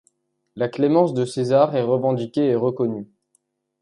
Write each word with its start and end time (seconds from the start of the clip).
La 0.55 0.67
clémence 0.67 1.13
de 1.13 1.25
César 1.25 1.75
est 1.75 1.83
revendiquée 1.83 2.47
et 2.47 2.55
reconnue. 2.55 3.07